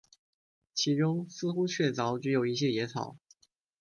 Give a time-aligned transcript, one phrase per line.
[0.73, 3.17] 其中似乎确凿只有一些野草